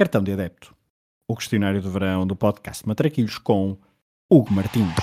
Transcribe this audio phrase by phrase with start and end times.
[0.00, 0.74] Cartão de Adepto,
[1.28, 3.76] o questionário do verão do podcast Matraquilhos com
[4.30, 4.94] Hugo Martins.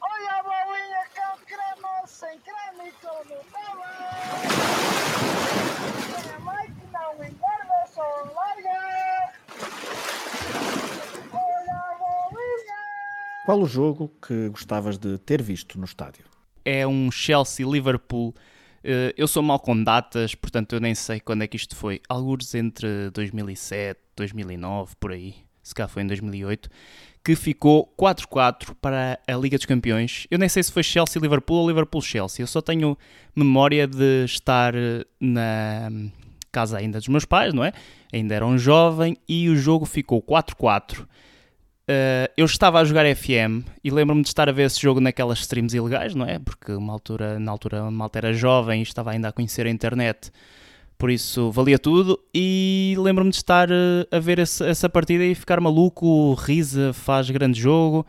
[0.00, 2.92] Olha a bolinha com creme, sem creme e
[7.70, 8.02] a só
[8.34, 8.76] larga.
[11.32, 12.80] Olha a bolinha.
[13.46, 16.24] Qual o jogo que gostavas de ter visto no estádio?
[16.64, 18.34] é um Chelsea-Liverpool.
[18.82, 22.00] Eh, Eu sou mal com datas, portanto eu nem sei quando é que isto foi.
[22.08, 25.34] Alguns entre 2007, 2009, por aí.
[25.62, 26.68] Se cá foi em 2008.
[27.22, 30.26] Que ficou 4-4 para a Liga dos Campeões.
[30.30, 32.42] Eu nem sei se foi Chelsea-Liverpool ou Liverpool-Chelsea.
[32.42, 32.96] Eu só tenho
[33.36, 35.90] memória de estar eh, na
[36.50, 37.72] casa ainda dos meus pais, não é?
[38.12, 41.06] Ainda era um jovem e o jogo ficou 4-4.
[41.90, 45.40] Uh, eu estava a jogar FM e lembro-me de estar a ver esse jogo naquelas
[45.40, 46.38] streams ilegais, não é?
[46.38, 50.30] Porque uma altura, na altura malta era jovem e estava ainda a conhecer a internet,
[50.96, 52.16] por isso valia tudo.
[52.32, 56.06] E lembro-me de estar uh, a ver esse- essa partida e ficar maluco.
[56.06, 58.06] O Riza faz grande jogo,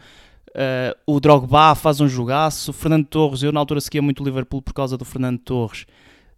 [0.49, 2.69] uh, o Drogba faz um jogaço.
[2.69, 5.87] O Fernando Torres, eu na altura seguia muito o Liverpool por causa do Fernando Torres.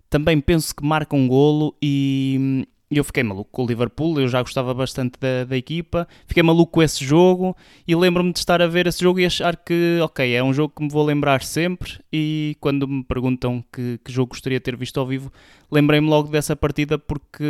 [0.10, 4.20] Também penso que marca um golo e hum, eu fiquei maluco com o Liverpool.
[4.20, 7.56] Eu já gostava bastante da, da equipa, fiquei maluco com esse jogo
[7.88, 10.74] e lembro-me de estar a ver esse jogo e achar que, ok, é um jogo
[10.76, 12.00] que me vou lembrar sempre.
[12.12, 15.32] E quando me perguntam que, que jogo gostaria de ter visto ao vivo,
[15.72, 17.44] lembrei-me logo dessa partida porque.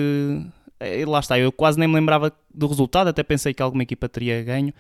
[0.80, 4.08] eh, Lá está, eu quase nem me lembrava do resultado, até pensei que alguma equipa
[4.10, 4.74] teria ganho.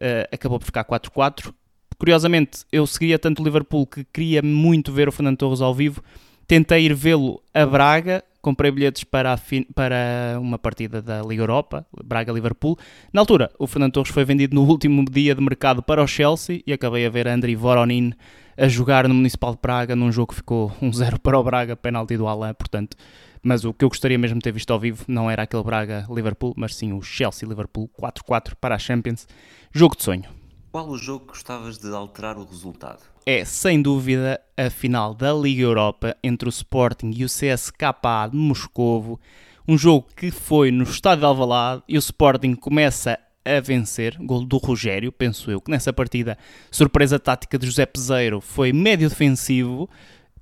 [0.00, 1.52] Eh, acabou por ficar 4-4.
[1.98, 6.02] Curiosamente, eu seguia tanto o Liverpool que queria muito ver o Fernando Torres ao vivo.
[6.46, 11.86] Tentei ir vê-lo a Braga, comprei bilhetes para, fin- para uma partida da Liga Europa,
[12.04, 12.78] Braga-Liverpool.
[13.12, 16.62] Na altura, o Fernando Torres foi vendido no último dia de mercado para o Chelsea
[16.66, 18.12] e acabei a ver Andriy Voronin
[18.56, 22.16] a jogar no Municipal de Braga num jogo que ficou 1-0 para o Braga, penalti
[22.16, 22.96] do Alain, portanto.
[23.42, 26.54] Mas o que eu gostaria mesmo de ter visto ao vivo não era aquele Braga-Liverpool,
[26.56, 29.28] mas sim o Chelsea-Liverpool 4-4 para a Champions.
[29.72, 30.24] Jogo de sonho.
[30.72, 33.00] Qual o jogo que gostavas de alterar o resultado?
[33.30, 38.38] É sem dúvida a final da Liga Europa entre o Sporting e o CSKA de
[38.38, 39.20] Moscovo,
[39.68, 44.46] um jogo que foi no estádio de Alvalade e o Sporting começa a vencer, gol
[44.46, 46.38] do Rogério, penso eu, que nessa partida,
[46.70, 49.90] surpresa tática de José Peseiro, foi médio defensivo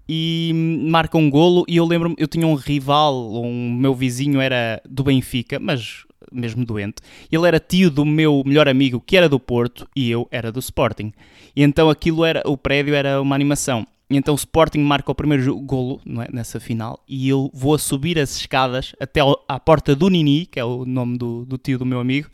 [0.08, 0.52] e
[0.88, 1.64] marca um golo.
[1.66, 6.64] E eu lembro-me, eu tinha um rival, um meu vizinho era do Benfica, mas mesmo
[6.64, 6.96] doente,
[7.30, 10.58] ele era tio do meu melhor amigo que era do Porto e eu era do
[10.58, 11.12] Sporting.
[11.54, 13.86] E então aquilo era, o prédio era uma animação.
[14.08, 17.78] E então o Sporting marca o primeiro golo é, nessa final e eu vou a
[17.78, 21.78] subir as escadas até à porta do Nini, que é o nome do, do tio
[21.78, 22.28] do meu amigo,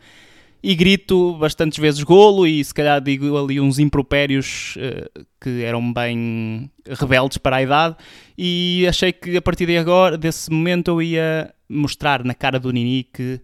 [0.62, 5.10] e grito bastantes vezes golo e se calhar digo ali uns impropérios eh,
[5.40, 7.96] que eram bem rebeldes para a idade
[8.38, 12.70] e achei que a partir de agora, desse momento eu ia mostrar na cara do
[12.70, 13.40] Nini que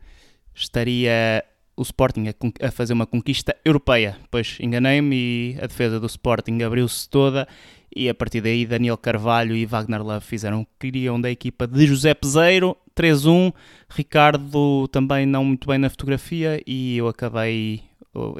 [0.58, 1.44] estaria
[1.76, 2.24] o Sporting
[2.60, 4.16] a, fazer uma conquista europeia.
[4.30, 7.46] Pois enganei-me e a defesa do Sporting abriu-se toda
[7.94, 11.66] e a partir daí Daniel Carvalho e Wagner Love fizeram o que queriam da equipa
[11.66, 13.52] de José Peseiro, 3-1,
[13.88, 17.87] Ricardo também não muito bem na fotografia e eu acabei...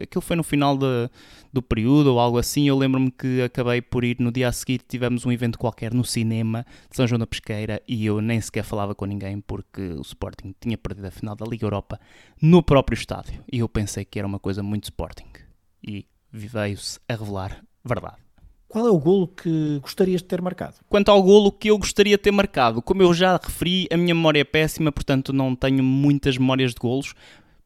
[0.02, 1.08] Aquilo foi no final de-
[1.52, 2.66] do período ou algo assim.
[2.68, 4.80] Eu lembro-me que acabei por ir no dia a seguir.
[4.88, 8.64] Tivemos um evento qualquer no cinema de São João da Pesqueira e eu nem sequer
[8.64, 12.00] falava com ninguém porque o Sporting tinha perdido a final da Liga Europa
[12.40, 13.42] no próprio estádio.
[13.52, 15.26] E eu pensei que era uma coisa muito Sporting.
[15.86, 18.16] E veio-se a revelar verdade.
[18.68, 20.74] Qual é o golo que gostarias de ter marcado?
[20.90, 24.14] Quanto ao golo que eu gostaria de ter marcado, como eu já referi, a minha
[24.14, 27.14] memória é péssima, portanto não tenho muitas memórias de golos.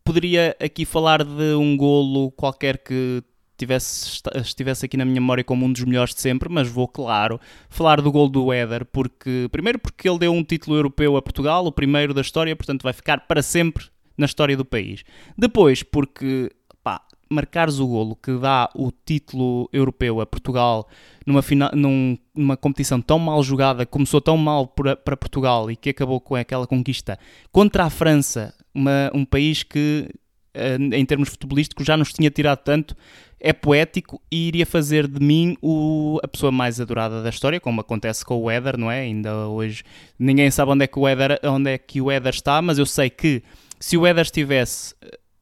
[0.04, 3.22] Poderia aqui falar de um golo qualquer que
[3.56, 7.40] tivesse, estivesse aqui na minha memória como um dos melhores de sempre, mas vou, claro,
[7.68, 11.64] falar do golo do Éder, porque primeiro porque ele deu um título europeu a Portugal,
[11.64, 13.86] o primeiro da história, portanto vai ficar para sempre
[14.18, 15.04] na história do país.
[15.38, 16.50] Depois porque,
[16.82, 20.88] pá, marcares o golo que dá o título europeu a Portugal
[21.24, 25.90] numa, fina- num- numa competição tão mal jogada, começou tão mal para Portugal e que
[25.90, 27.16] acabou com aquela conquista
[27.52, 30.08] contra a França, uma- um país que,
[30.54, 32.96] eh, em termos futebolísticos, já nos tinha tirado tanto,
[33.40, 37.80] é poético e iria fazer de mim o- a pessoa mais adorada da história, como
[37.80, 39.00] acontece com o Éder, não é?
[39.00, 39.82] Ainda hoje
[40.18, 42.86] ninguém sabe onde é que o Éder, onde é que o Éder está, mas eu
[42.86, 43.42] sei que
[43.80, 44.94] se o Éder estivesse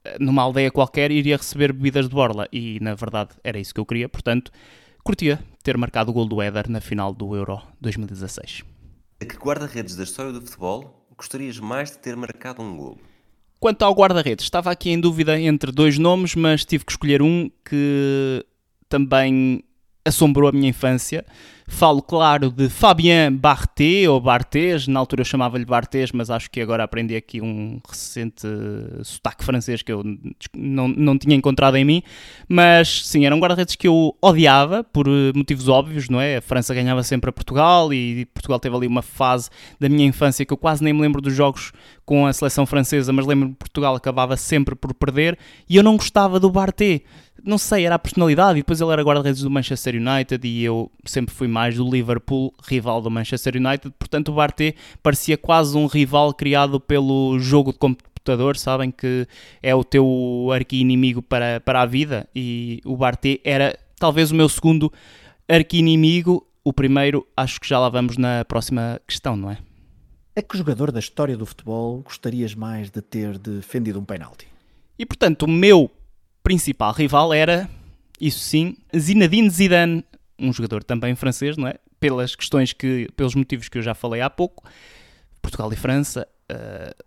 [0.03, 2.49] eh, numa aldeia qualquer, iria receber bebidas de borla.
[2.51, 4.51] E na verdade era isso que eu queria, portanto,
[5.05, 8.65] curtia ter marcado o gol do Éder na final do Euro 2016.
[9.21, 12.99] A que guarda-redes da história do futebol gostarias mais de ter marcado um golo?
[13.61, 17.51] Quanto ao guarda-redes, estava aqui em dúvida entre dois nomes, mas tive que escolher um
[17.63, 18.43] que
[18.89, 19.63] também
[20.05, 21.25] assombrou a minha infância.
[21.73, 26.61] Falo, claro, de Fabien Barthé, ou Barthés, na altura eu chamava-lhe Barthés, mas acho que
[26.61, 28.45] agora aprendi aqui um recente
[29.05, 30.03] sotaque francês que eu
[30.53, 32.03] não, não tinha encontrado em mim.
[32.49, 36.39] Mas sim, era um guarda-redes que eu odiava, por motivos óbvios, não é?
[36.39, 39.49] A França ganhava sempre a Portugal e Portugal teve ali uma fase
[39.79, 41.73] da minha infância que eu quase nem me lembro dos jogos
[42.05, 45.39] com a seleção francesa, mas lembro que Portugal acabava sempre por perder
[45.69, 47.03] e eu não gostava do Barthé
[47.45, 48.59] não sei, era a personalidade.
[48.59, 52.55] E depois ele era guarda-redes do Manchester United e eu sempre fui mais do Liverpool,
[52.63, 53.95] rival do Manchester United.
[53.99, 58.57] Portanto, o Barté parecia quase um rival criado pelo jogo de computador.
[58.57, 59.27] Sabem que
[59.63, 62.29] é o teu arqui-inimigo para, para a vida.
[62.35, 64.93] E o Barté era talvez o meu segundo
[65.49, 66.47] arqui-inimigo.
[66.63, 69.59] O primeiro, acho que já lá vamos na próxima questão, não é?
[70.37, 74.47] É que jogador da história do futebol gostarias mais de ter defendido um penalti?
[74.99, 75.91] E portanto, o meu
[76.43, 77.69] principal rival era,
[78.21, 80.05] isso sim, Zinedine Zidane,
[80.39, 81.75] um jogador também francês, não é?
[81.99, 84.65] Pelas questões que, pelos motivos que eu já falei há pouco,
[85.43, 87.05] Portugal e França, uh,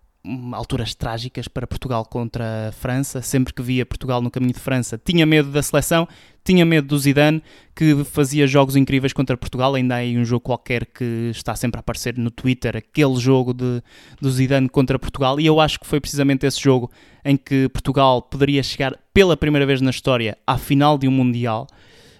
[0.53, 3.21] alturas trágicas para Portugal contra a França.
[3.21, 6.07] Sempre que via Portugal no caminho de França, tinha medo da seleção,
[6.43, 7.43] tinha medo do Zidane,
[7.75, 9.75] que fazia jogos incríveis contra Portugal.
[9.75, 13.53] Ainda há aí um jogo qualquer que está sempre a aparecer no Twitter, aquele jogo
[13.53, 13.81] de,
[14.21, 15.39] do Zidane contra Portugal.
[15.39, 16.89] E eu acho que foi precisamente esse jogo
[17.25, 21.67] em que Portugal poderia chegar pela primeira vez na história à final de um Mundial.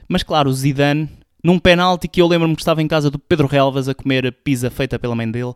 [0.07, 1.09] Mas claro, o Zidane,
[1.43, 4.31] num penalti que eu lembro-me que estava em casa do Pedro Relvas a comer a
[4.31, 5.53] pizza feita pela mãe dele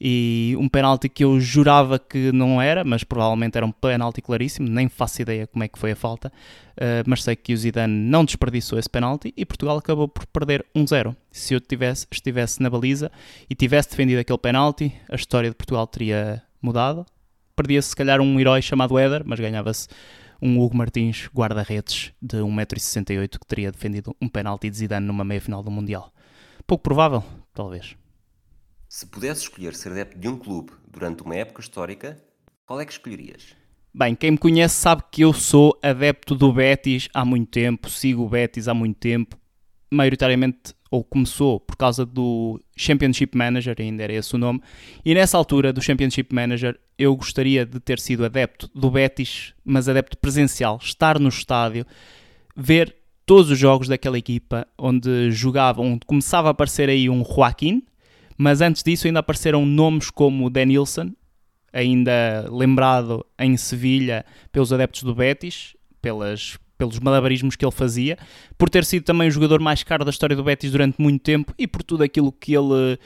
[0.00, 4.68] e um penalti que eu jurava que não era, mas provavelmente era um penalti claríssimo,
[4.68, 7.92] nem faço ideia como é que foi a falta, uh, mas sei que o Zidane
[7.92, 11.14] não desperdiçou esse penalti e Portugal acabou por perder 1-0.
[11.30, 13.10] Se eu tivesse, estivesse na baliza
[13.48, 17.04] e tivesse defendido aquele penalti, a história de Portugal teria mudado.
[17.54, 19.86] Perdia-se se calhar um herói chamado Éder, mas ganhava-se
[20.40, 25.62] um Hugo Martins, guarda-redes de 1,68m, que teria defendido um penalti de Zidane numa meia-final
[25.62, 26.12] do Mundial.
[26.66, 27.22] Pouco provável,
[27.52, 27.96] talvez.
[28.88, 32.20] Se pudesse escolher ser adepto de um clube durante uma época histórica,
[32.66, 33.54] qual é que escolherias?
[33.92, 38.24] Bem, quem me conhece sabe que eu sou adepto do Betis há muito tempo, sigo
[38.24, 39.36] o Betis há muito tempo,
[39.90, 44.60] maioritariamente, ou começou por causa do Championship Manager, ainda era esse o nome,
[45.04, 49.88] e nessa altura do Championship Manager eu gostaria de ter sido adepto do Betis, mas
[49.88, 51.86] adepto presencial, estar no estádio,
[52.56, 57.82] ver todos os jogos daquela equipa onde jogavam, onde começava a aparecer aí um Joaquim,
[58.36, 61.12] mas antes disso ainda apareceram nomes como Denilson,
[61.72, 68.16] ainda lembrado em Sevilha pelos adeptos do Betis, pelas, pelos malabarismos que ele fazia,
[68.56, 71.52] por ter sido também o jogador mais caro da história do Betis durante muito tempo
[71.58, 72.98] e por tudo aquilo que ele uh,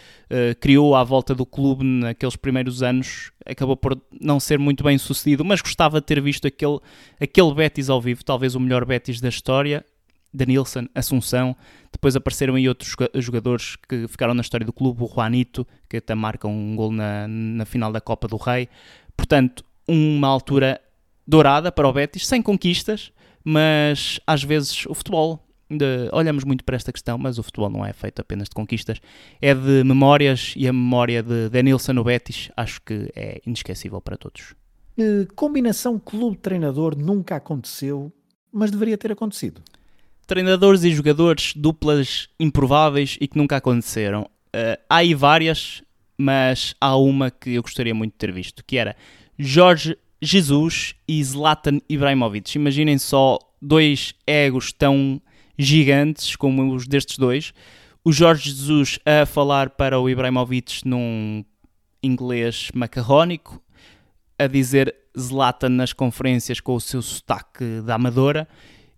[0.61, 5.45] criou à volta do clube naqueles primeiros anos, acabou por não ser muito bem sucedido,
[5.45, 6.79] mas gostava de ter visto aquele,
[7.21, 9.85] aquele Betis ao vivo, talvez o melhor Betis da história,
[10.33, 11.57] Danilson, Assunção,
[11.91, 16.15] depois apareceram aí outros jogadores que ficaram na história do clube, o Juanito, que até
[16.15, 18.69] marca um gol na, na final da Copa do Rei.
[19.17, 20.81] Portanto, uma altura
[21.27, 23.13] dourada para o Betis, sem conquistas,
[23.45, 27.85] mas às vezes o futebol, de, olhamos muito para esta questão, mas o futebol não
[27.85, 29.01] é feito apenas de conquistas,
[29.41, 34.17] é de memórias e a memória de Denilson no Betis acho que é inesquecível para
[34.17, 34.55] todos.
[35.37, 38.13] combinação clube-treinador nunca aconteceu,
[38.53, 39.63] mas deveria ter acontecido
[40.27, 44.23] treinadores e jogadores duplas improváveis e que nunca aconteceram.
[44.23, 45.83] Uh, há aí várias,
[46.17, 48.97] mas há uma que eu gostaria muito de ter visto, que era
[49.39, 52.57] Jorge Jesus e Zlatan Ibrahimovic.
[52.57, 55.21] Imaginem só dois egos tão
[55.59, 57.53] gigantes como os destes dois.
[58.05, 61.45] O Jorge Jesus a falar para o Ibrahimovic num
[62.03, 63.63] inglês macarrónico,
[64.39, 68.47] a dizer Zlatan nas conferências com o seu sotaque da Amadora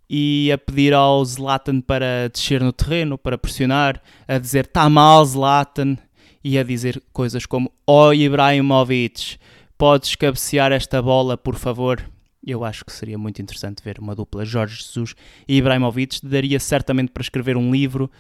[0.09, 5.25] e a pedir ao Zlatan para descer no terreno, para pressionar, a dizer tá mal
[5.25, 5.97] Zlatan
[6.43, 9.39] e a dizer coisas como oh Ibrahimovic,
[9.77, 12.03] podes cabecear esta bola por favor?
[12.45, 15.15] Eu acho que seria muito interessante ver uma dupla Jorge Jesus
[15.49, 18.11] e Ibrahimovic, daria certamente para escrever um livro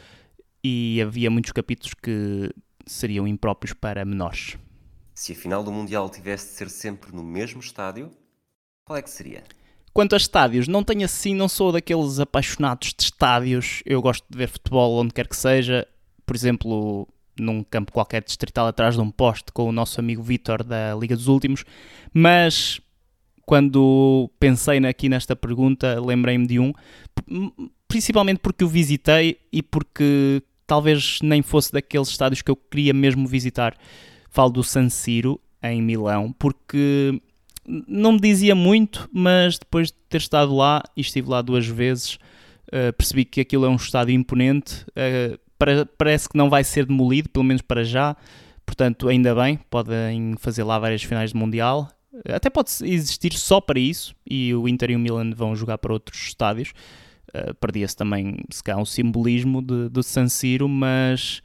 [0.65, 2.51] e havia muitos capítulos que
[2.85, 4.57] seriam impróprios para menores.
[5.15, 8.11] Se a final do Mundial tivesse de ser sempre no mesmo estádio,
[8.85, 9.45] qual é que seria?
[9.93, 13.83] Quanto a estádios, não tenho assim, não sou daqueles apaixonados de estádios.
[13.87, 15.89] Eu gosto de ver futebol onde quer que seja.
[16.27, 20.62] Por exemplo, num campo qualquer distrital atrás de um poste com o nosso amigo Vitor
[20.62, 21.64] da Liga dos Últimos.
[22.12, 22.81] Mas
[23.45, 26.73] quando pensei aqui nesta pergunta, lembrei-me de um,
[27.87, 33.26] principalmente porque o visitei e porque talvez nem fosse daqueles estádios que eu queria mesmo
[33.26, 33.76] visitar.
[34.31, 37.21] Falo do San Siro, em Milão, porque
[37.66, 42.19] não me dizia muito, mas depois de ter estado lá, e estive lá duas vezes,
[42.66, 44.85] Uh, percebi que aquilo é um estádio imponente.
[44.90, 48.17] Uh, parece que não vai ser demolido, pelo menos para já.
[48.65, 51.89] Portanto, ainda bem, podem fazer lá várias finais de Mundial.
[52.29, 55.93] Até pode existir só para isso e o Inter e o Milan vão jogar para
[55.93, 56.73] outros estádios.
[57.29, 61.43] Uh, Perdia-se também, se calhar, um simbolismo do San Siro, mas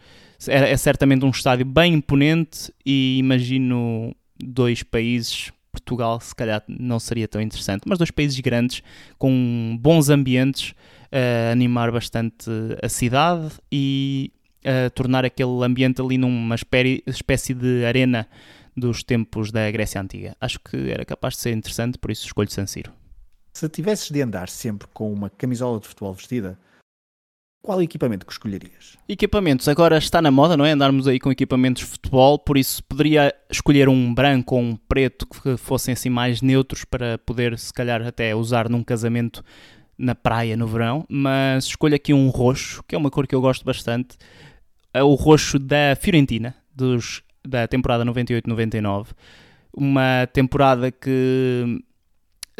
[0.47, 6.99] é, é certamente um estádio bem imponente e imagino dois países Portugal se calhar não
[6.99, 8.83] seria tão interessante, mas dois países grandes
[9.17, 10.73] com bons ambientes
[11.11, 12.49] a animar bastante
[12.81, 14.31] a cidade e
[14.63, 16.55] a tornar aquele ambiente ali numa
[17.07, 18.27] espécie de arena
[18.75, 20.35] dos tempos da Grécia Antiga.
[20.39, 22.91] Acho que era capaz de ser interessante, por isso escolho San Siro.
[23.53, 26.57] Se tivesses de andar sempre com uma camisola de futebol vestida,
[27.61, 28.97] qual equipamento que escolherias?
[29.07, 30.71] Equipamentos, agora está na moda, não é?
[30.71, 35.27] Andarmos aí com equipamentos de futebol, por isso poderia escolher um branco ou um preto
[35.27, 39.43] que fossem assim mais neutros para poder, se calhar, até usar num casamento
[40.01, 43.41] na praia no verão, mas escolho aqui um roxo, que é uma cor que eu
[43.41, 44.17] gosto bastante,
[44.93, 49.09] é o roxo da Fiorentina, dos, da temporada 98-99,
[49.73, 51.81] uma temporada que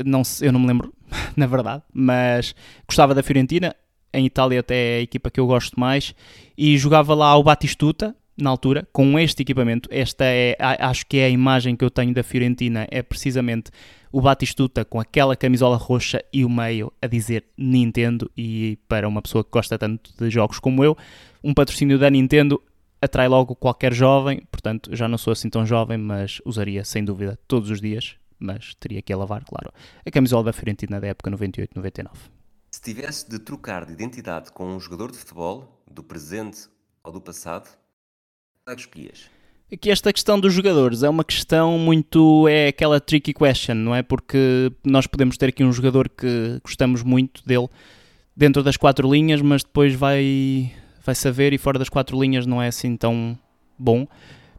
[0.05, 0.93] não, eu não me lembro,
[1.35, 2.53] na verdade, mas
[2.87, 3.75] gostava da Fiorentina,
[4.13, 6.13] em Itália até é a equipa que eu gosto mais,
[6.55, 9.87] e jogava lá o Batistuta, na altura, com este equipamento.
[9.91, 13.71] Esta é, acho que é a imagem que eu tenho da Fiorentina, é precisamente
[14.11, 18.29] o Batistuta com aquela camisola roxa e o meio a dizer Nintendo.
[18.35, 20.97] E para uma pessoa que gosta tanto de jogos como eu,
[21.43, 22.61] um patrocínio da Nintendo
[23.01, 24.45] atrai logo qualquer jovem.
[24.51, 28.15] Portanto, já não sou assim tão jovem, mas usaria sem dúvida todos os dias.
[28.37, 29.71] Mas teria que lavar, claro,
[30.05, 32.09] a camisola da Fiorentina da época 98-99.
[32.71, 36.67] Se tivesse de trocar de identidade com um jogador de futebol, do presente
[37.03, 37.69] ou do passado,
[38.65, 39.29] que escolhias?
[39.73, 42.45] Aqui esta questão dos jogadores é uma questão muito.
[42.49, 44.03] é aquela tricky question, não é?
[44.03, 47.69] Porque nós podemos ter aqui um jogador que gostamos muito dele
[48.35, 50.69] dentro das quatro linhas, mas depois vai,
[51.05, 53.39] vai saber e fora das quatro linhas não é assim tão
[53.79, 54.05] bom.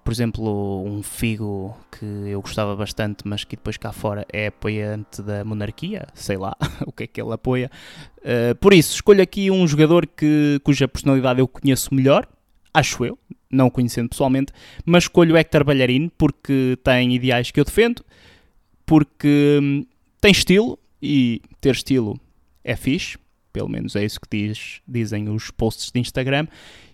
[0.02, 5.21] Por exemplo, um Figo que eu gostava bastante, mas que depois cá fora é apoiante
[5.21, 7.71] da monarquia, sei lá o que é que ele apoia.
[8.16, 12.26] Uh, por isso, escolho aqui um jogador que, cuja personalidade eu conheço melhor,
[12.73, 13.19] acho eu,
[13.52, 14.52] não o conhecendo pessoalmente,
[14.85, 18.02] mas escolho o Hector Balharin porque tem ideais que eu defendo,
[18.87, 19.85] porque hum,
[20.21, 22.18] tem estilo e ter estilo
[22.64, 23.18] é fixe,
[23.52, 26.47] pelo menos é isso que diz, dizem os posts de Instagram.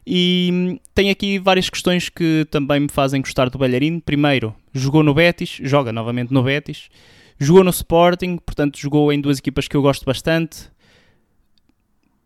[0.04, 4.00] E hum, tem aqui várias questões que também me fazem gostar do Balharin.
[4.00, 6.88] Primeiro, jogou no Betis, joga novamente no Betis,
[7.38, 10.70] jogou no Sporting, portanto jogou em duas equipas que eu gosto bastante.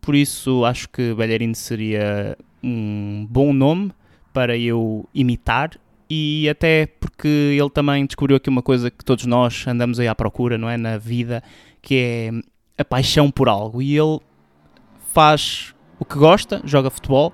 [0.00, 3.92] Por isso acho que Balharin seria um bom nome
[4.32, 9.66] para eu imitar e até porque ele também descobriu aqui uma coisa que todos nós
[9.66, 10.76] andamos aí à procura, não é?
[10.76, 11.42] Na vida,
[11.80, 11.94] que
[12.76, 13.80] é a paixão por algo.
[13.80, 14.20] E ele
[15.12, 17.32] faz o que gosta, joga futebol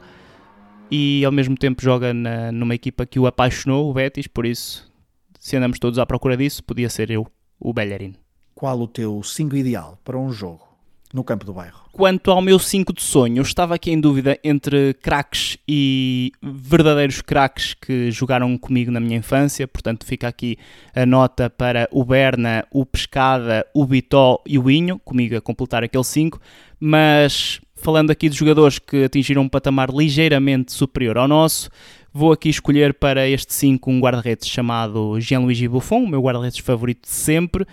[0.90, 4.90] e ao mesmo tempo joga na, numa equipa que o apaixonou, o Betis, por isso,
[5.38, 7.26] se andamos todos à procura disso, podia ser eu,
[7.58, 8.14] o Bellerin.
[8.54, 10.67] Qual o teu 5 ideal para um jogo?
[11.12, 11.80] No campo do bairro.
[11.92, 17.20] Quanto ao meu 5 de sonho, eu estava aqui em dúvida entre craques e verdadeiros
[17.20, 20.56] craques que jogaram comigo na minha infância, portanto fica aqui
[20.94, 25.82] a nota para o Berna, o Pescada, o Bitó e o Inho, comigo a completar
[25.82, 26.40] aquele 5,
[26.78, 31.70] mas falando aqui de jogadores que atingiram um patamar ligeiramente superior ao nosso,
[32.12, 37.02] vou aqui escolher para este 5 um guarda-redes chamado Gianluigi Buffon, o meu guarda-redes favorito
[37.02, 37.66] de sempre.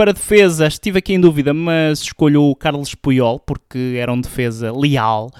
[0.00, 4.72] Para defesa, estive aqui em dúvida, mas escolho o Carlos Puyol, porque era um defesa
[4.72, 5.30] leal,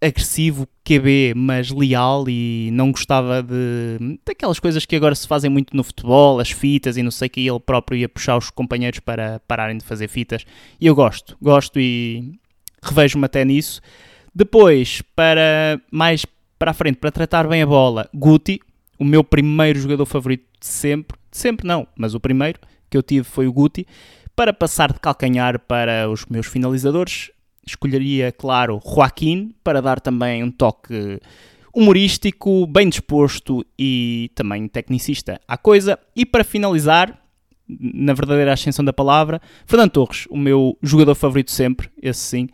[0.00, 5.76] agressivo, QB, mas leal e não gostava de daquelas coisas que agora se fazem muito
[5.76, 9.42] no futebol, as fitas e não sei que ele próprio ia puxar os companheiros para
[9.46, 10.46] pararem de fazer fitas.
[10.80, 12.32] E eu gosto, gosto e
[12.82, 13.82] revejo-me até nisso.
[14.34, 16.24] Depois, para mais
[16.58, 18.58] para a frente, para tratar bem a bola, Guti,
[18.98, 22.58] o meu primeiro jogador favorito de sempre, de sempre não, mas o primeiro
[22.92, 23.86] que eu tive foi o Guti.
[24.36, 27.30] Para passar de calcanhar para os meus finalizadores,
[27.66, 31.18] escolheria, claro, Joaquim, para dar também um toque
[31.74, 35.98] humorístico, bem disposto e também tecnicista à coisa.
[36.14, 37.18] E para finalizar,
[37.66, 42.48] na verdadeira ascensão da palavra, Fernando Torres, o meu jogador favorito sempre, esse sim,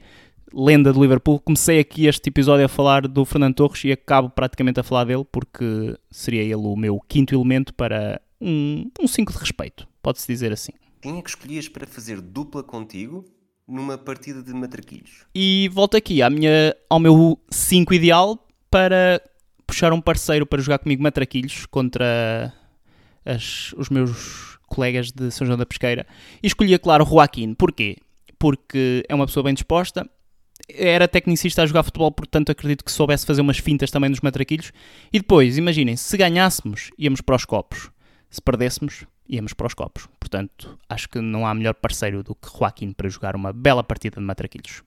[0.55, 1.41] lenda do Liverpool.
[1.41, 5.25] Comecei aqui este episódio a falar do Fernando Torres e acabo praticamente a falar dele
[5.31, 10.51] porque seria ele o meu quinto elemento para um 5 um de respeito, pode-se dizer
[10.51, 10.73] assim.
[11.03, 13.27] Quem é que escolhias para fazer dupla contigo
[13.67, 15.27] numa partida de matraquilhos?
[15.35, 19.23] E volto aqui à minha, ao meu 5 ideal para
[19.67, 22.55] puxar um parceiro para jogar comigo matraquilhos contra
[23.23, 26.07] as, os meus colegas de São João da Pesqueira
[26.43, 27.53] e escolhi, claro, Joaquim.
[27.53, 27.99] Porquê?
[28.39, 30.09] Porque é uma pessoa bem disposta,
[30.71, 34.73] era tecnicista a jogar futebol, portanto acredito que soubesse fazer umas fintas também nos matraquilhos.
[35.13, 37.91] E depois, imaginem, se ganhássemos, íamos para os copos.
[38.31, 40.09] Se perdêssemos, íamos para os copos.
[40.19, 44.21] Portanto, acho que não há melhor parceiro do que Joaquim para jogar uma bela partida
[44.21, 44.83] de matraquilhos.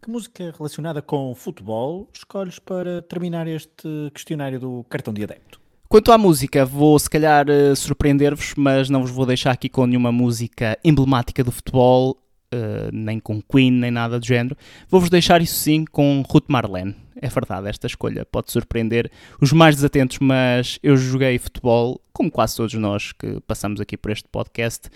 [0.00, 5.60] Que música relacionada com futebol escolhes para terminar este questionário do cartão de adepto?
[5.88, 9.86] Quanto à música, vou se calhar uh, surpreender-vos, mas não vos vou deixar aqui com
[9.86, 12.16] nenhuma música emblemática do futebol,
[12.54, 14.56] uh, nem com Queen, nem nada do género.
[14.88, 16.94] Vou-vos deixar isso sim com Ruth Marlene.
[17.20, 22.56] É verdade, esta escolha pode surpreender os mais desatentos, mas eu joguei futebol, como quase
[22.56, 24.88] todos nós que passamos aqui por este podcast,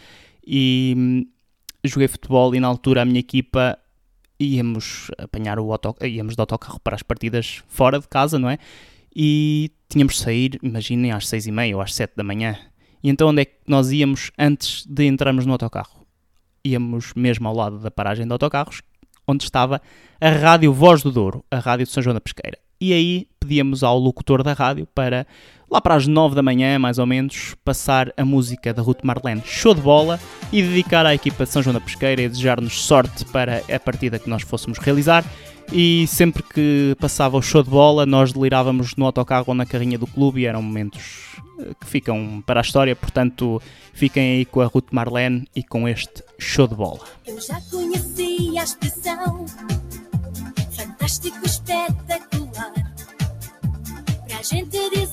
[0.47, 1.27] e hum,
[1.85, 3.77] joguei futebol e na altura a minha equipa
[4.39, 8.59] íamos apanhar o auto, íamos de autocarro para as partidas fora de casa, não é?
[9.15, 12.57] E tínhamos de sair, imaginem, às seis e meia ou às sete da manhã.
[13.03, 16.02] E então onde é que nós íamos antes de entrarmos no autocarro?
[16.65, 18.83] Íamos mesmo ao lado da paragem de autocarros,
[19.27, 19.81] onde estava
[20.21, 22.59] a Rádio Voz do Douro, a Rádio de São João da Pesqueira.
[22.81, 25.25] E aí pedíamos ao locutor da rádio para,
[25.71, 29.41] lá para as nove da manhã, mais ou menos, passar a música da Ruth Marlene,
[29.45, 30.19] show de bola,
[30.53, 34.19] e dedicar à equipa de São João da Pesqueira e desejar-nos sorte para a partida
[34.19, 35.25] que nós fôssemos realizar
[35.73, 39.99] e sempre que passava o show de bola nós delirávamos no autocarro ou na carrinha
[39.99, 43.61] do clube e eram momentos eh, que ficam para a história, portanto
[43.93, 47.01] fiquem aí com a Ruth Marlene e com este show de bola.
[47.27, 49.47] Eu já conheci a expressão
[50.71, 52.73] fantástico, espetacular
[54.27, 55.12] para a gente dizer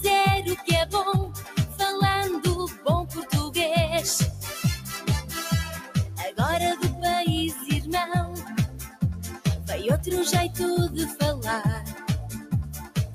[10.30, 11.84] jeito de falar,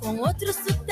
[0.01, 0.84] com outro sotaque,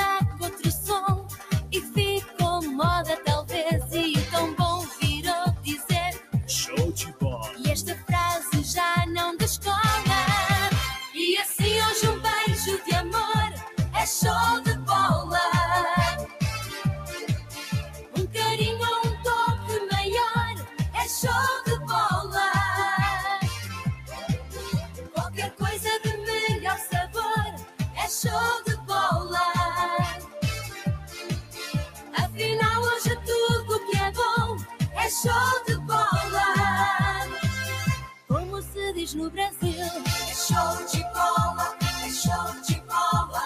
[39.15, 43.43] no Brasil, é show de bola, é show de bola.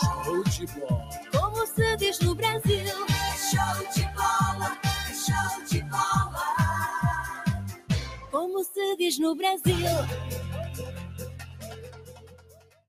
[0.00, 1.08] Show de bola.
[1.32, 7.44] Como se diz no Brasil, é show de bola, é show de bola.
[8.30, 9.74] Como se diz no Brasil,